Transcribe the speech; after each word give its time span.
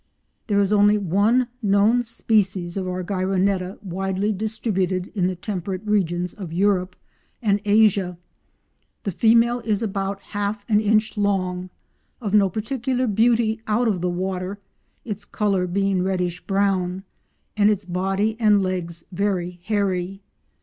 There 0.47 0.59
is 0.59 0.73
only 0.73 0.97
one 0.97 1.47
known 1.61 2.01
species 2.01 2.75
of 2.75 2.87
Argyroneta, 2.87 3.77
widely 3.83 4.33
distributed 4.33 5.11
in 5.13 5.27
the 5.27 5.35
temperate 5.35 5.85
regions 5.85 6.33
of 6.33 6.51
Europe 6.51 6.95
and 7.39 7.61
Asia. 7.65 8.17
The 9.03 9.11
female 9.11 9.59
is 9.59 9.83
about 9.83 10.19
half 10.21 10.65
an 10.67 10.79
inch 10.79 11.17
long, 11.17 11.69
of 12.19 12.33
no 12.33 12.49
particular 12.49 13.05
beauty 13.05 13.61
out 13.67 13.87
of 13.87 14.01
the 14.01 14.09
water, 14.09 14.57
its 15.05 15.23
colour 15.23 15.67
being 15.67 16.01
reddish 16.01 16.47
brown, 16.47 17.03
and 17.55 17.69
its 17.69 17.85
body 17.85 18.35
and 18.39 18.63
legs 18.63 19.05
very 19.11 19.59
hairy. 19.65 20.23